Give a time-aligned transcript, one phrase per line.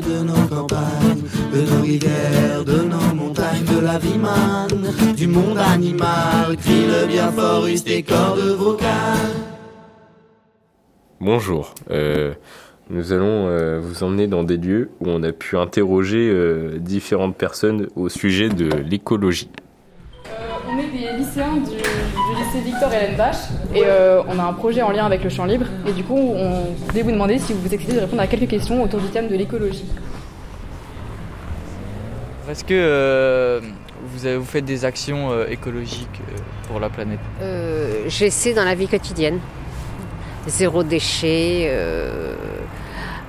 [0.00, 5.58] de nos campagnes, de nos rivières, de nos montagnes, de la vie manne, du monde
[5.58, 9.34] animal, crie le bien fort, use tes cordes vocales.
[11.20, 11.74] Bonjour.
[11.90, 12.34] Euh,
[12.90, 17.36] nous allons euh, vous emmener dans des lieux où on a pu interroger euh, différentes
[17.36, 19.48] personnes au sujet de l'écologie.
[20.68, 21.73] on est des lycéens du,
[22.54, 23.36] lycée Victor Hélène Bache
[23.74, 23.82] et
[24.28, 27.02] on a un projet en lien avec le champ libre et du coup on voulait
[27.02, 29.36] vous demander si vous vous acceptez de répondre à quelques questions autour du thème de
[29.36, 29.84] l'écologie.
[32.50, 33.60] Est-ce que
[34.02, 36.20] vous, avez, vous, faites des actions écologiques
[36.68, 37.20] pour la planète?
[38.06, 39.38] J'essaie dans la vie quotidienne
[40.46, 42.34] zéro déchet, euh,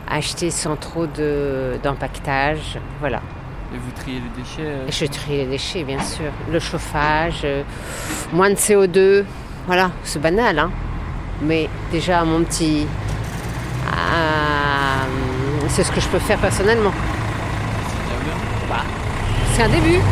[0.09, 3.21] acheter sans trop d'impactage, voilà.
[3.73, 6.31] Et vous triez les déchets euh, Je trie les déchets, bien sûr.
[6.51, 7.63] Le chauffage, euh,
[8.31, 9.25] moins de CO2,
[9.67, 10.71] voilà, c'est banal, hein.
[11.41, 12.87] Mais déjà, mon petit.
[15.69, 16.93] c'est ce que je peux faire personnellement.
[18.69, 18.83] Bah,
[19.53, 19.99] c'est un début.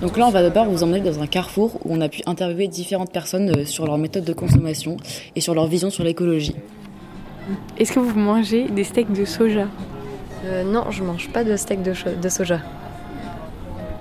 [0.00, 2.68] Donc là, on va d'abord vous emmener dans un carrefour où on a pu interviewer
[2.68, 4.96] différentes personnes euh, sur leur méthode de consommation
[5.36, 6.56] et sur leur vision sur l'écologie.
[7.78, 9.66] Est-ce que vous mangez des steaks de soja
[10.44, 12.60] euh, Non, je mange pas de steaks de, soja.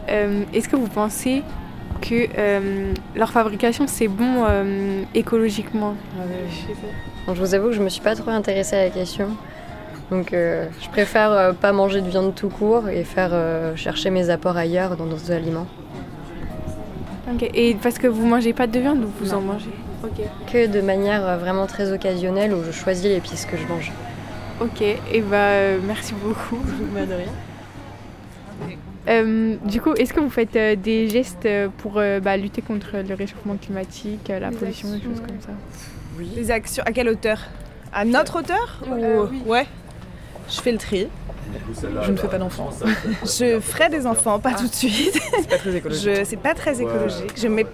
[0.09, 1.43] Euh, est-ce que vous pensez
[2.01, 2.27] que
[3.15, 4.45] leur fabrication c'est bon
[5.13, 5.95] écologiquement
[7.27, 9.29] Je vous avoue que je me suis pas trop intéressée à la question.
[10.09, 13.33] Donc je préfère pas manger de viande tout court et faire
[13.75, 15.67] chercher mes apports ailleurs dans d'autres aliments.
[17.53, 19.69] Et parce que vous mangez pas de viande ou vous en mangez?
[20.51, 23.91] Que de manière euh, vraiment très occasionnelle où je choisis les pièces que je mange.
[24.61, 26.59] Ok, et bah euh, merci beaucoup.
[26.93, 28.77] Bah, de rien.
[29.07, 31.47] Euh, du coup, est-ce que vous faites des gestes
[31.77, 35.51] pour bah, lutter contre le réchauffement climatique, la pollution, des choses comme ça
[36.17, 36.29] Oui.
[36.35, 37.39] Des actions à quelle hauteur?
[37.91, 39.49] À notre hauteur ou...
[39.49, 39.65] Ouais.
[40.49, 41.07] Je fais le tri.
[42.03, 42.69] Je ne fais pas d'enfants.
[43.23, 45.19] Je ferai des enfants, pas tout de suite.
[45.37, 46.25] C'est pas très écologique.
[46.25, 47.33] C'est pas très écologique.
[47.35, 47.65] Je mets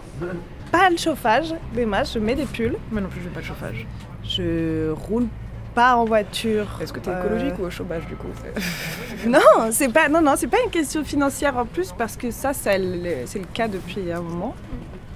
[0.72, 2.78] pas le chauffage des masses, je mets des pulls.
[2.92, 3.86] Moi non plus, je mets pas de chauffage.
[4.24, 5.28] Je roule
[5.74, 6.66] pas en voiture.
[6.82, 8.30] Est-ce que tu es écologique ou au chômage du coup
[9.28, 12.54] Non, c'est pas non non, c'est pas une question financière en plus parce que ça,
[12.54, 14.56] c'est le cas depuis un moment.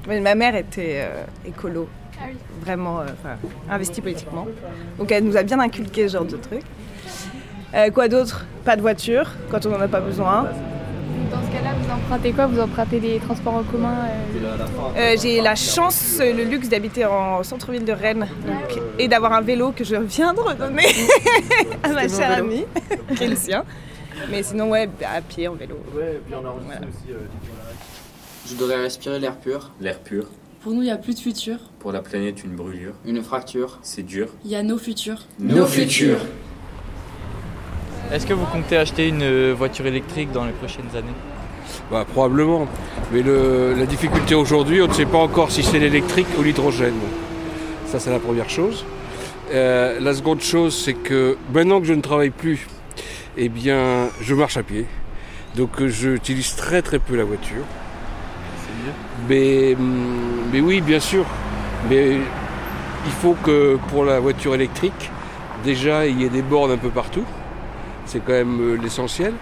[0.07, 1.87] Mais ma mère était euh, écolo,
[2.19, 2.25] ah
[2.61, 3.05] vraiment euh,
[3.69, 4.47] investie politiquement.
[4.97, 6.63] Donc elle nous a bien inculqué ce genre de trucs.
[7.75, 8.45] Euh, quoi d'autre?
[8.65, 10.47] Pas de voiture quand on n'en a pas besoin.
[11.99, 12.47] Empruntez quoi?
[12.47, 14.57] Vous empruntez des transports en commun euh?
[14.97, 18.27] Euh, J'ai la chance, le luxe d'habiter en centre-ville de Rennes
[18.97, 20.85] et d'avoir un vélo que je viens de redonner
[21.83, 22.65] à ma chère amie,
[23.15, 23.63] qui est le sien.
[24.29, 25.75] Mais sinon, ouais, à pied, en vélo.
[25.95, 27.13] Ouais, puis on a aussi
[28.49, 29.71] Je devrais respirer l'air pur.
[29.79, 30.25] L'air pur.
[30.61, 31.57] Pour nous, il n'y a plus de futur.
[31.79, 32.93] Pour la planète, une brûlure.
[33.05, 33.79] Une fracture.
[33.81, 34.27] C'est dur.
[34.43, 35.25] Il y a nos futurs.
[35.39, 36.19] Nos futurs.
[38.11, 41.13] Est-ce que vous comptez acheter une euh, voiture électrique dans les prochaines années?
[41.91, 42.67] Bah, Probablement.
[43.11, 46.99] Mais la difficulté aujourd'hui, on ne sait pas encore si c'est l'électrique ou l'hydrogène.
[47.87, 48.85] Ça, c'est la première chose.
[49.51, 52.67] Euh, la seconde chose, c'est que maintenant que je ne travaille plus,
[53.37, 54.85] eh bien, je marche à pied.
[55.55, 57.63] Donc, j'utilise très très peu la voiture.
[59.27, 61.25] Mais, hum, mais oui, bien sûr.
[61.89, 62.17] Mais
[63.05, 65.09] il faut que pour la voiture électrique,
[65.63, 67.25] déjà, il y ait des bornes un peu partout
[68.09, 69.33] c'est quand même euh, l'essentiel.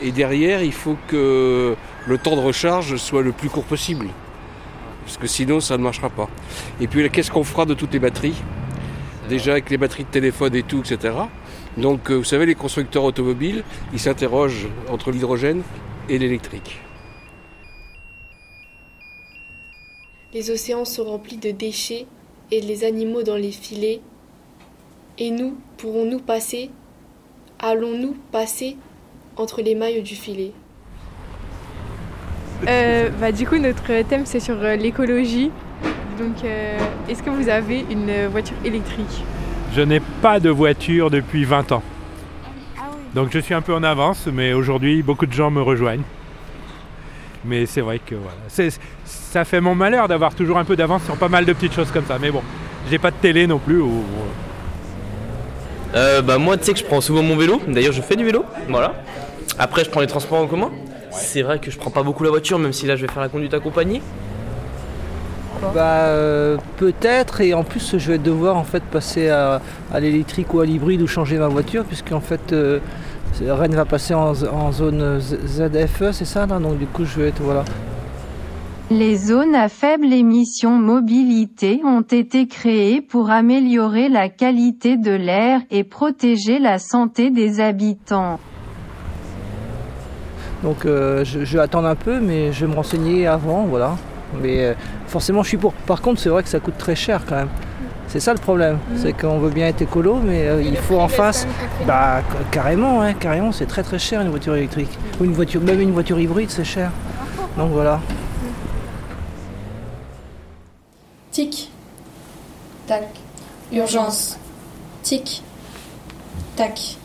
[0.00, 4.08] Et derrière, il faut que le temps de recharge soit le plus court possible.
[5.04, 6.28] Parce que sinon, ça ne marchera pas.
[6.80, 8.36] Et puis, qu'est-ce qu'on fera de toutes les batteries?
[9.28, 11.14] Déjà avec les batteries de téléphone et tout, etc.
[11.76, 15.62] Donc, euh, vous savez, les constructeurs automobiles, ils s'interrogent entre l'hydrogène
[16.08, 16.80] et l'électrique.
[20.32, 22.06] Les océans sont remplis de déchets
[22.50, 24.00] et les animaux dans les filets.
[25.18, 26.70] Et nous, pourrons-nous passer?
[27.60, 28.76] Allons-nous passer?
[29.36, 30.52] Entre les mailles du filet
[32.68, 35.50] euh, bah, Du coup, notre thème, c'est sur euh, l'écologie.
[36.18, 36.78] Donc, euh,
[37.08, 39.24] est-ce que vous avez une voiture électrique?
[39.74, 41.82] Je n'ai pas de voiture depuis 20 ans.
[43.14, 46.04] Donc, je suis un peu en avance, mais aujourd'hui, beaucoup de gens me rejoignent.
[47.44, 48.70] Mais c'est vrai que voilà.
[49.04, 51.90] ça fait mon malheur d'avoir toujours un peu d'avance sur pas mal de petites choses
[51.90, 52.18] comme ça.
[52.18, 52.42] Mais bon,
[52.90, 53.82] j'ai pas de télé non plus.
[55.94, 58.24] Euh, bah moi tu sais que je prends souvent mon vélo, d'ailleurs je fais du
[58.24, 58.94] vélo, voilà.
[59.58, 60.70] Après je prends les transports en commun.
[61.12, 63.22] C'est vrai que je prends pas beaucoup la voiture même si là je vais faire
[63.22, 64.02] la conduite accompagnée.
[65.72, 69.60] Bah euh, peut-être et en plus je vais devoir en fait passer à,
[69.98, 72.80] l'électrique ou à l'hybride ou changer ma voiture puisque en fait euh,
[73.40, 74.34] Rennes va passer en,
[74.72, 77.64] zone ZFE c'est ça donc du coup je vais être voilà.
[78.90, 85.60] Les zones à faible émission mobilité ont été créées pour améliorer la qualité de l'air
[85.70, 88.38] et protéger la santé des habitants.
[90.62, 93.96] Donc euh, je, je vais attendre un peu, mais je vais me renseigner avant, voilà.
[94.42, 94.74] Mais euh,
[95.06, 95.72] forcément, je suis pour.
[95.72, 97.48] Par contre, c'est vrai que ça coûte très cher quand même.
[98.08, 101.08] C'est ça le problème, c'est qu'on veut bien être écolo, mais euh, il faut en
[101.08, 101.48] face.
[101.86, 104.96] Bah ca- carrément, hein, carrément, c'est très très cher une voiture électrique.
[105.20, 106.90] Ou une voiture, même une voiture hybride, c'est cher.
[107.58, 108.00] Donc voilà.
[111.44, 111.68] Tic.
[112.86, 113.06] Tac.
[113.70, 114.38] Urgence.
[115.02, 115.42] Tic.
[116.56, 116.96] Tac.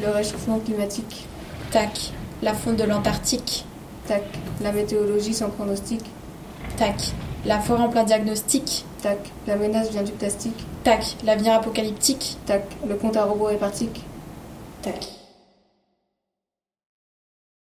[0.00, 1.26] Le réchauffement climatique.
[1.70, 2.12] Tac.
[2.40, 3.66] La fonte de l'Antarctique.
[4.08, 4.22] Tac.
[4.62, 6.00] La météorologie sans pronostic.
[6.78, 7.12] Tac.
[7.44, 8.86] La forêt en plein diagnostic.
[9.02, 9.18] Tac.
[9.46, 10.64] La menace vient du plastique.
[10.82, 11.16] Tac.
[11.22, 12.38] L'avenir apocalyptique.
[12.46, 12.64] Tac.
[12.88, 13.90] Le compte à rebours parti.
[14.80, 15.23] Tac.